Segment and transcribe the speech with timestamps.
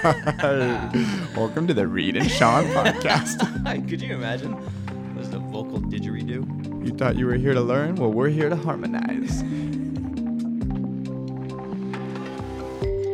[1.36, 3.36] Welcome to the Reed and Sean podcast.
[3.90, 4.56] Could you imagine?
[5.14, 6.86] This is a vocal didgeridoo.
[6.86, 7.96] You thought you were here to learn?
[7.96, 9.42] Well, we're here to harmonize.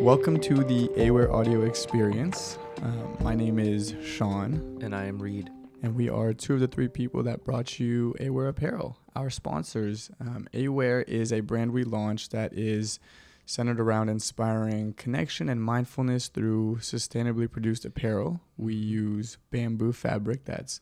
[0.00, 2.56] Welcome to the Aware Audio Experience.
[2.82, 5.50] Um, my name is Sean, And I am Reed.
[5.82, 10.08] and we are two of the three people that brought you Aware Apparel, our sponsors.
[10.20, 13.00] Um, Aware is a brand we launched that is
[13.46, 18.40] centered around inspiring connection and mindfulness through sustainably produced apparel.
[18.58, 20.80] We use bamboo fabric that's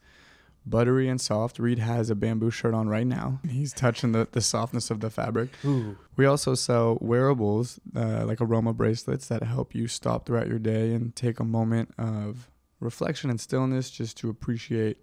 [0.67, 1.59] buttery and soft.
[1.59, 3.39] Reed has a bamboo shirt on right now.
[3.49, 5.51] He's touching the, the softness of the fabric.
[5.65, 5.99] Ooh.
[6.17, 10.95] We also sell wearables uh, like aroma bracelets that help you stop throughout your day
[10.95, 12.51] and take a moment of
[12.81, 14.99] reflection and stillness just to appreciate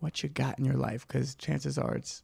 [0.00, 2.22] what you got in your life because chances are it's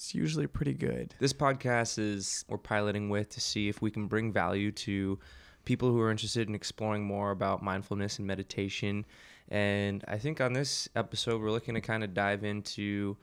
[0.00, 1.14] it's usually pretty good.
[1.18, 5.18] This podcast is we're piloting with to see if we can bring value to
[5.66, 9.04] people who are interested in exploring more about mindfulness and meditation.
[9.50, 13.18] And I think on this episode, we're looking to kind of dive into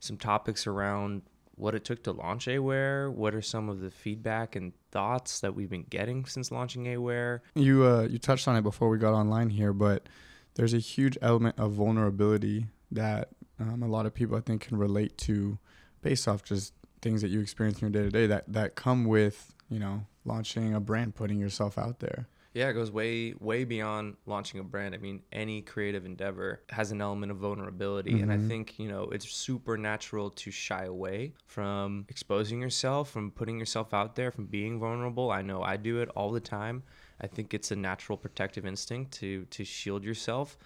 [0.00, 1.20] some topics around
[1.56, 5.54] what it took to launch Aware, what are some of the feedback and thoughts that
[5.54, 7.42] we've been getting since launching Aware.
[7.54, 10.08] You uh, you touched on it before we got online here, but
[10.54, 13.28] there's a huge element of vulnerability that
[13.60, 15.58] um, a lot of people I think can relate to,
[16.04, 19.04] based off just things that you experience in your day to day that that come
[19.04, 22.28] with you know launching a brand, putting yourself out there.
[22.54, 24.94] Yeah, it goes way, way beyond launching a brand.
[24.94, 28.20] I mean, any creative endeavor has an element of vulnerability.
[28.20, 28.46] And I Mhm.
[28.48, 33.92] think, you know, it's super natural to shy away from exposing yourself, from putting yourself
[33.92, 35.32] out there, from being vulnerable.
[35.32, 36.84] I know I do it all the time.
[37.20, 40.56] I think it's a natural protective instinct to to shield yourself.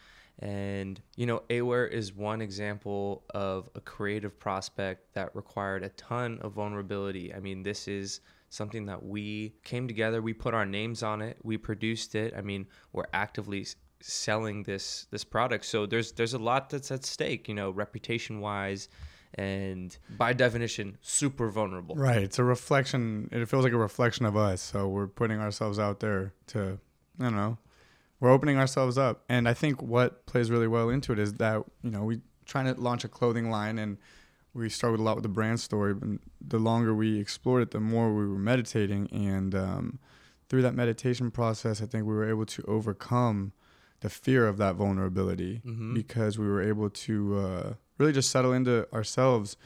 [0.40, 6.38] And, you know, Aware is one example of a creative prospect that required a ton
[6.42, 7.34] of vulnerability.
[7.34, 11.38] I mean, this is something that we came together, we put our names on it,
[11.42, 12.34] we produced it.
[12.36, 13.66] I mean, we're actively
[14.00, 15.64] selling this this product.
[15.64, 18.88] So there's there's a lot that's at stake, you know, reputation wise
[19.34, 21.94] and by definition super vulnerable.
[21.94, 22.22] Right.
[22.22, 23.28] It's a reflection.
[23.32, 24.62] It feels like a reflection of us.
[24.62, 26.78] So we're putting ourselves out there to,
[27.20, 27.58] I don't know,
[28.20, 29.24] we're opening ourselves up.
[29.28, 32.72] And I think what plays really well into it is that, you know, we trying
[32.72, 33.98] to launch a clothing line and
[34.54, 35.94] we struggled a lot with the brand story.
[35.94, 36.08] But
[36.40, 39.08] the longer we explored it, the more we were meditating.
[39.12, 39.98] And um,
[40.48, 43.52] through that meditation process, I think we were able to overcome
[44.00, 45.92] the fear of that vulnerability Mhm.
[45.92, 49.56] because we were able to uh, really just settle into ourselves.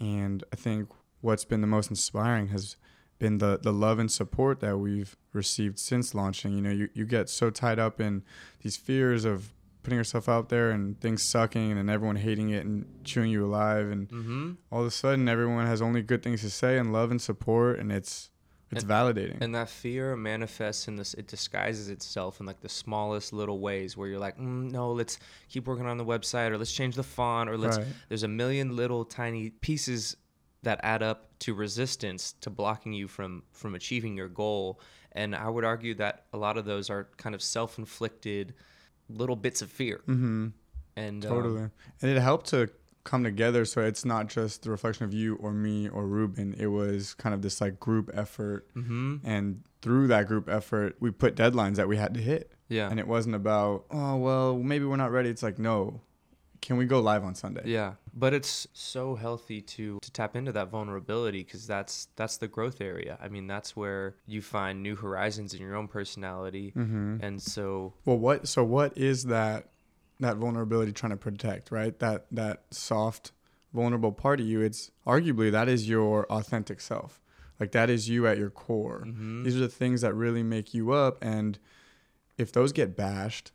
[0.00, 0.88] And I think
[1.22, 2.76] what's been the most inspiring has
[3.18, 6.52] been the, the love and support that we've received since launching.
[6.52, 8.22] You know, you, you get so tied up in
[8.62, 12.84] these fears of putting yourself out there and things sucking and everyone hating it and
[13.04, 13.88] chewing you alive.
[13.88, 14.56] And Mhm.
[14.72, 17.78] all of a sudden, everyone has only good things to say and love and support.
[17.78, 18.30] And it's,
[18.72, 19.38] it's And- validating.
[19.40, 23.96] And that fear manifests in this, it disguises itself in like the smallest little ways
[23.96, 27.04] where you're like, mm, no, let's keep working on the website or let's change the
[27.04, 27.86] font or let's, Right.
[28.08, 30.16] there's a million little tiny pieces
[30.64, 34.80] that add up to resistance to blocking you from, from achieving your goal.
[35.12, 38.54] And I would argue that a lot of those are kind of self inflicted
[39.08, 40.02] little bits of fear.
[40.08, 40.48] mm-hmm.
[40.96, 41.60] And um, Totally.
[42.00, 42.70] and it helped to
[43.04, 46.54] come together so it's not just the reflection of you or me or Ruben.
[46.58, 48.66] It was kind of this like group effort.
[48.74, 49.20] mhm.
[49.22, 52.50] And through that group effort, we put deadlines that we had to hit.
[52.68, 52.90] yeah.
[52.90, 55.28] And it wasn't about, oh, well, maybe we're not ready.
[55.28, 56.00] It's like, no,
[56.66, 57.62] can we go live on Sunday?
[57.64, 62.48] Yeah, but it's so healthy to to tap into that vulnerability because that's that's the
[62.48, 63.16] growth area.
[63.22, 67.18] I mean, that's where you find new horizons in your own personality, Mm-hmm.
[67.20, 69.68] and so Well, what, so what is that,
[70.20, 71.96] that vulnerability trying to protect, right?
[72.00, 73.32] That, that soft,
[73.72, 77.20] vulnerable part of you, it's arguably that is your authentic self.
[77.60, 79.04] Like that is you at your core.
[79.06, 79.44] mhm.
[79.44, 81.16] These are the things that really make you up.
[81.22, 81.58] And
[82.36, 83.52] if those get bashed,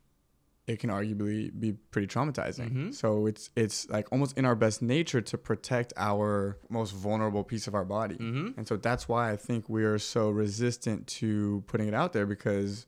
[0.67, 2.71] it can arguably be pretty traumatizing.
[2.71, 2.93] Mhm.
[2.93, 7.67] So it's it's like almost in our best nature to protect our most vulnerable piece
[7.67, 8.15] of our body.
[8.15, 8.57] Mhm.
[8.57, 12.25] And so that's why I think we are so resistant to putting it out there
[12.25, 12.85] because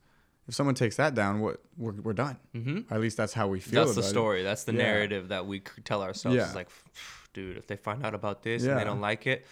[0.48, 2.38] if someone takes that down, what we're, we're done.
[2.54, 2.92] Mhm.
[2.92, 3.84] Or at least that's how we feel.
[3.86, 4.10] That's the about it.
[4.10, 4.44] story.
[4.44, 4.84] That's the Yeah.
[4.84, 6.36] narrative that we tell ourselves.
[6.38, 6.46] Yeah.
[6.46, 6.70] It's like,
[7.34, 9.46] dude, if they find out about this and they don't like it,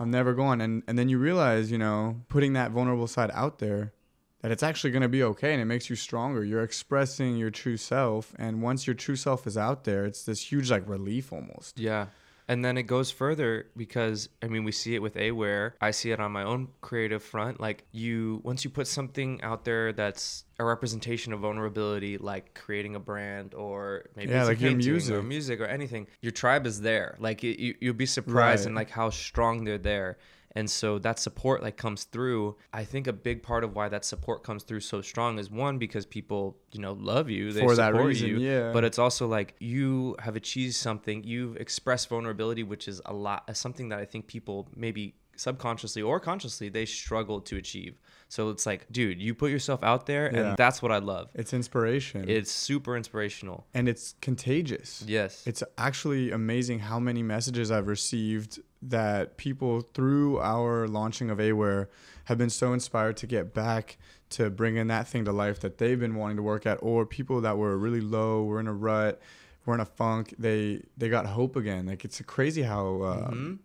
[0.00, 0.60] I'm never going.
[0.60, 3.92] And and then you realize, you know, putting that vulnerable side out there,
[4.40, 6.44] that it's actually going to be okay and it makes you stronger.
[6.44, 10.52] You're expressing your true self, and once your true self is out there, it's this
[10.52, 11.78] huge like relief almost.
[11.78, 12.06] Yeah.
[12.50, 15.74] And then it goes further because I mean we see it with Aware.
[15.82, 17.60] I see it on my own creative front.
[17.60, 22.94] Like you once you put something out there that's a representation of vulnerability, like creating
[22.94, 25.24] a brand or maybe Yeah, it's a like your painting or music.
[25.24, 27.16] music or anything, your tribe is there.
[27.20, 28.70] Like it, you you'll be surprised Right.
[28.70, 30.16] in like how strong they're there.
[30.58, 32.56] And so that support like comes through.
[32.72, 35.78] I think a big part of why that support comes through so strong is one
[35.78, 37.52] because people you know love you.
[37.52, 38.38] They For that reason, you.
[38.38, 38.72] yeah.
[38.72, 41.22] but it's also like you have achieved something.
[41.22, 46.18] You've expressed vulnerability which is a lot something that i think people maybe subconsciously or
[46.20, 47.98] consciously they struggle to achieve
[48.28, 50.40] so it's like dude you put yourself out there Yeah.
[50.50, 52.28] and that's what i love It's inspiration.
[52.28, 55.04] it's super inspirational and it's contagious.
[55.06, 61.38] yes It's actually amazing how many messages I've received that people through our launching of
[61.40, 61.88] Aware
[62.26, 63.96] have been so inspired to get back
[64.30, 67.40] to bringing that thing to life that they've been wanting to work at, or people
[67.40, 69.20] that were really low, were in a rut,
[69.64, 71.86] were in a funk, they they got hope again.
[71.86, 73.58] Like it's crazy how uh, Mhm.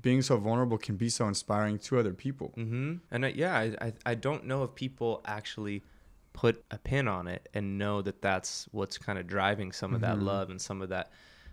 [0.00, 2.54] Being so vulnerable can be so inspiring to other people.
[2.56, 2.94] Mm-hmm.
[3.10, 5.82] And uh, yeah, I, I I don't know if people actually
[6.32, 10.00] put a pin on it and know that that's what's kind of driving some of
[10.00, 10.22] that Mhm.
[10.24, 11.10] love and some of that.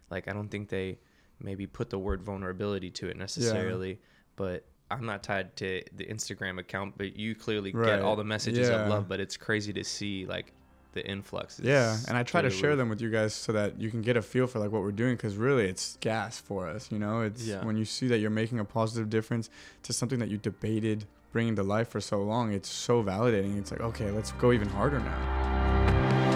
[0.10, 0.98] Like I don't think they
[1.40, 4.00] maybe put the word vulnerability to it necessarily,
[4.36, 4.66] but.
[4.90, 7.86] I'm not tied to the Instagram account, but you clearly Right.
[7.86, 8.82] get all the messages Yeah.
[8.82, 9.08] of love.
[9.08, 10.52] But it's crazy to see like
[10.94, 11.60] the influx.
[11.64, 14.18] Yeah, and I try to share them with you guys so that you can get
[14.18, 16.92] a feel for like what we're doing because really it's gas for us.
[16.92, 17.64] You know, it's Yeah.
[17.66, 19.50] when you see that you're making a positive difference
[19.84, 22.52] to something that you debated bringing to life for so long.
[22.52, 23.58] It's so validating.
[23.58, 26.32] It's like okay, let's go even harder now.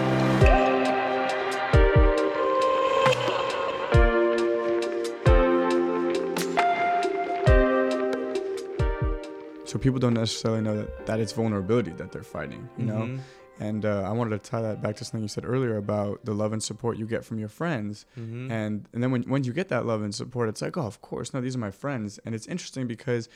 [9.64, 12.68] So people don't necessarily know that, that it's vulnerability that they're fighting.
[12.78, 12.94] You know.
[12.94, 13.16] Mm-hmm.
[13.58, 16.34] And uh, I wanted to tie that back to something you said earlier about the
[16.34, 18.04] love and support you get from your friends.
[18.18, 18.50] Mhm.
[18.50, 21.00] And and then when when you get that love and support, it's like, oh, of
[21.00, 22.18] course, no, these are my friends.
[22.24, 23.28] And it's interesting because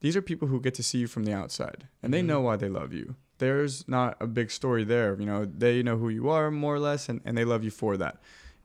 [0.00, 2.26] these are people who get to see you from the outside, and they Mhm.
[2.26, 3.14] know why they love you.
[3.38, 5.44] There's not a big story there, you know.
[5.44, 8.16] They know who you are more or less, and, and they love you for that.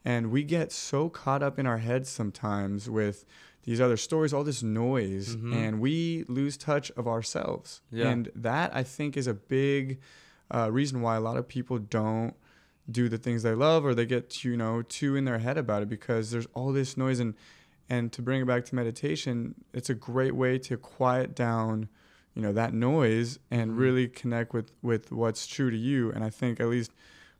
[0.04, 3.26] And we get so caught up in our heads sometimes with
[3.64, 5.54] these other stories, all this noise, Mhm.
[5.54, 7.82] and we lose touch of ourselves.
[7.92, 8.10] Yeah.
[8.10, 10.00] And that I think is a big
[10.54, 12.34] uh, reason why a lot of people don't
[12.90, 15.82] do the things they love or they get you know too in their head about
[15.82, 17.34] it because there's all this noise and
[17.90, 21.90] and to bring it back to meditation it's a great way to quiet down
[22.36, 23.78] you know that noise and Mhm.
[23.80, 26.92] really connect with with what's true to you and i think at least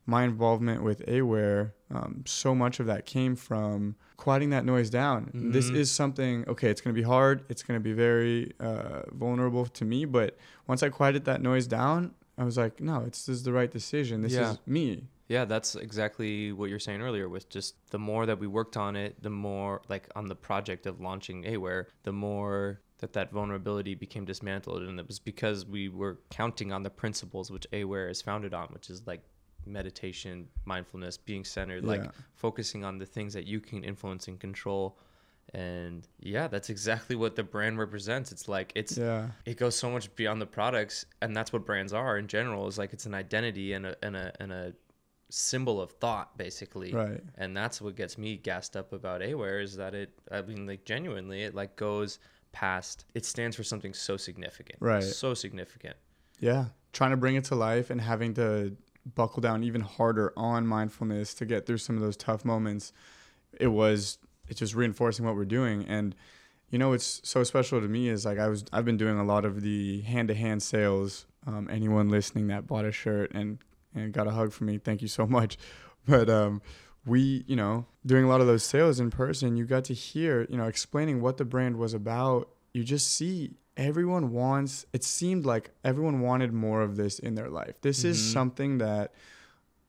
[0.08, 5.30] my involvement with aware um, so much of that came from quieting that noise down
[5.34, 5.76] this Mhm.
[5.76, 9.66] is something okay it's going to be hard it's going to be very uh, vulnerable
[9.68, 13.36] to me but once i quieted that noise down i was like no it's this
[13.38, 14.52] is the right decision this Yeah.
[14.52, 17.28] is me Yeah, that's exactly what you're saying earlier.
[17.28, 20.86] With just the more that we worked on it, the more like on the project
[20.86, 25.90] of launching Aware, the more that that vulnerability became dismantled, and it was because we
[25.90, 29.24] were counting on the principles which Aware is founded on, which is like
[29.66, 32.04] meditation, mindfulness, being centered, like
[32.36, 35.00] focusing on the things that you can influence and control.
[35.56, 38.32] And yeah, that's exactly what the brand represents.
[38.32, 41.94] It's like it's yeah it goes so much beyond the products and that's what brands
[41.94, 44.74] are in general is like it's an identity and a and a and a
[45.30, 49.76] symbol of thought basically right and that's what gets me gassed up about aware is
[49.76, 52.20] that it i mean like genuinely it like goes
[52.52, 55.04] past it stands for something so significant Right.
[55.04, 55.96] so significant
[56.40, 58.78] Yeah, trying to bring it to life and having to
[59.16, 62.92] buckle down even harder on mindfulness to get through some of those tough moments.
[63.60, 66.16] It was it's just reinforcing what we're doing and
[66.70, 69.24] you know what's so special to me is like I was I've been doing a
[69.24, 71.28] lot of the hand to hand sales.
[71.48, 73.60] Um, anyone listening that bought a shirt and
[73.94, 75.58] and got a hug from me, thank you so much.
[76.08, 76.62] But um,
[77.06, 80.48] we, you know, doing a lot of those sales in person, you got to hear,
[80.50, 82.50] you know, explaining what the brand was about.
[82.74, 87.50] You just see everyone wants, it seemed like everyone wanted more of this in their
[87.50, 87.80] life.
[87.82, 88.34] This is Mhm.
[88.34, 89.14] something that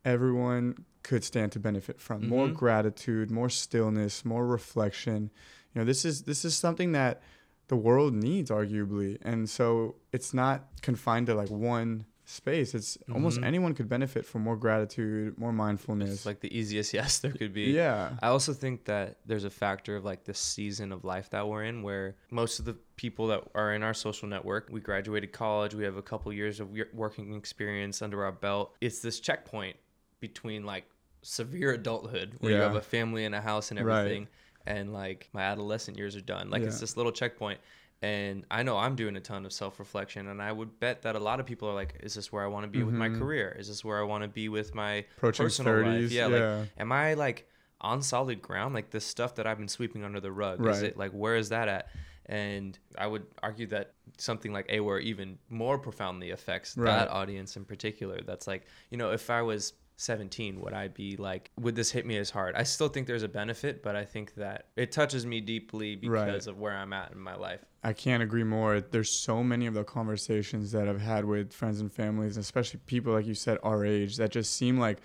[0.05, 2.19] everyone could stand to benefit from.
[2.29, 2.55] More Mhm.
[2.55, 5.31] gratitude, more stillness, more reflection.
[5.73, 7.23] You know, this is this is something that
[7.69, 9.19] the world needs arguably.
[9.23, 12.75] And so it's not confined to like one space.
[12.75, 13.45] It's almost Mhm.
[13.45, 16.11] anyone could benefit from more gratitude, more mindfulness.
[16.13, 18.17] it's like the easiest yes there could be yeah.
[18.21, 21.63] I also think that there's a factor of like the season of life that we're
[21.71, 25.73] in where most of the people that are in our social network, we graduated college,
[25.81, 28.75] we have a couple years of working experience under our belt.
[28.81, 29.77] It's this checkpoint
[30.19, 30.85] between like
[31.27, 33.99] severe adulthood where you have a family and a house and Right.
[33.99, 34.29] everything
[34.65, 36.51] and like my adolescent years are done.
[36.51, 37.61] Like it's this little checkpoint.
[38.03, 41.17] And I know I'm doing a ton of self reflection, and I would bet that
[41.17, 43.09] a lot of people are like, "Is this where I want to be with my
[43.09, 43.19] Mhm.
[43.19, 43.57] career?
[43.59, 46.11] Is this where I want to be with my Approaching personal 30s.
[46.11, 46.13] life?
[46.13, 46.59] Yeah, Yeah.
[46.61, 47.49] like am I like
[47.81, 48.75] on solid ground?
[48.75, 51.49] Like the stuff that I've been sweeping under the rug, is it like where is
[51.49, 51.89] that at?
[52.27, 56.87] And I would argue that something like Aware even more profoundly affects Right.
[56.93, 58.21] that audience in particular.
[58.21, 62.05] That's like, you know, if I was 17 would i be like would this hit
[62.05, 65.25] me as hard i still think there's a benefit but i think that it touches
[65.25, 66.47] me deeply because Right.
[66.47, 68.81] of where i'm at in my life I can't agree more.
[68.81, 73.13] There's so many of the conversations that I've had with friends and families, especially people
[73.13, 74.99] like you said our age, that just seem like,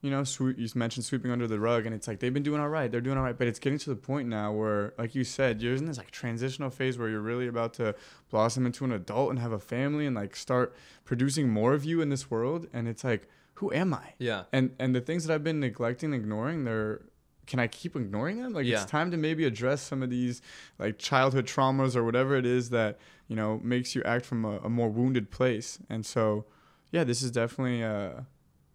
[0.00, 2.60] you know, sweep, you mentioned sweeping under the rug, and it's like they've been doing
[2.60, 5.14] all right, they're doing all right, but it's getting to the point now where, like
[5.14, 7.94] you said, you're in this like transitional phase where you're really about to
[8.30, 12.00] blossom into an adult and have a family and like start producing more of you
[12.00, 13.28] in this world, and it's like,
[13.58, 14.14] who am I?
[14.18, 17.02] yeah and and the things that I've been neglecting, ignoring, they're
[17.46, 18.52] can I keep ignoring them?
[18.52, 18.82] Like Yeah.
[18.82, 20.42] it's time to maybe address some of these
[20.78, 24.58] like childhood traumas or whatever it is that you know makes you act from a,
[24.58, 25.78] a more wounded place.
[25.88, 26.44] And so,
[26.90, 28.20] yeah, this is definitely uh,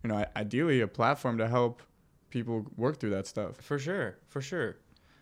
[0.03, 1.81] you know, ideally a platform to help
[2.31, 3.57] people work through that stuff.
[3.61, 4.77] For sure, for sure.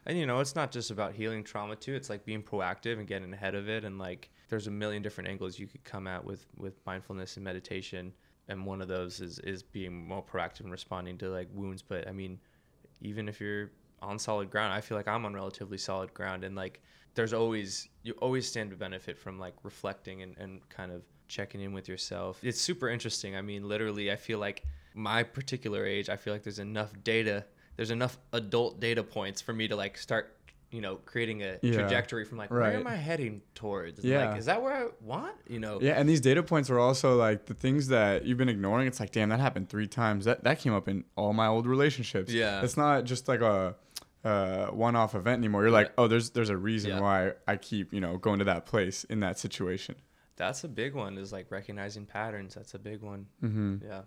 [0.06, 1.94] And you know, it's not just about healing trauma too.
[1.94, 5.30] It's like being proactive and getting ahead of it and like there's a million different
[5.30, 8.14] angles you could come at with with mindfulness and meditation
[8.52, 12.08] and one of those is is being more proactive and responding to like wounds, but
[12.08, 12.40] I mean,
[13.02, 16.56] even if you're on solid ground, I feel like I'm on relatively solid ground and
[16.56, 16.82] like
[17.16, 21.62] there's always you always stand to benefit from like reflecting and, and kind of checking
[21.62, 22.40] in with yourself.
[22.44, 23.36] It's super interesting.
[23.36, 27.46] I mean, literally I feel like my particular age, I feel like there's enough data
[27.78, 30.38] there's enough adult data points for me to like start
[30.72, 31.74] you know creating a Yeah.
[31.74, 32.70] trajectory from like Right.
[32.72, 34.30] where am i heading towards Yeah.
[34.30, 37.16] like is that where i want you know Yeah, and these data points are also
[37.18, 38.88] like the things that you've been ignoring.
[38.88, 40.26] It's like, damn, that happened three times.
[40.26, 42.32] That that came up in all my old relationships.
[42.34, 42.64] Yeah.
[42.64, 43.76] it's not just like a
[44.24, 45.64] uh, one-off event anymore.
[45.64, 47.00] You're like, oh, there's there's a reason Yeah.
[47.02, 49.96] why I keep you know going to that place in that situation.
[50.38, 53.76] that's a big one is like recognizing patterns that's a big one Mm-hmm.
[53.86, 54.04] yeah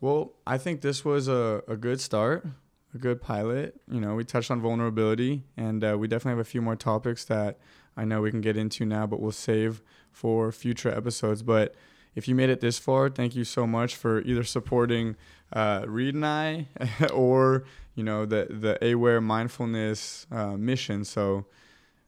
[0.00, 2.46] Well, I think this was a, a good start,
[2.94, 3.80] a good pilot.
[3.88, 7.24] You know, we touched on vulnerability, and uh, we definitely have a few more topics
[7.26, 7.58] that
[7.96, 11.42] I know we can get into now, but we'll save for future episodes.
[11.42, 11.74] But
[12.14, 15.16] if you made it this far, thank you so much for either supporting
[15.52, 16.68] uh, Reed and I,
[17.12, 21.04] or you know the the Aware mindfulness uh, mission.
[21.04, 21.46] So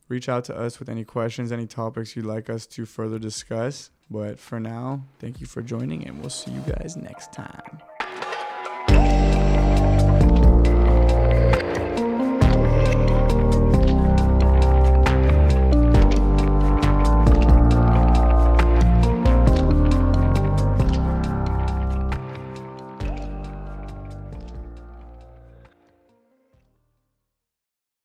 [0.09, 3.91] reach out to us with any questions, any topics you'd like us to further discuss.
[4.09, 7.81] But for now, thank you for joining, and we'll see you guys next time.